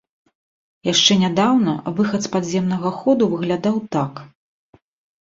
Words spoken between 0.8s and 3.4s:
Яшчэ нядаўна выхад з падземнага ходу